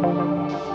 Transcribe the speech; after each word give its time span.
Thank 0.00 0.67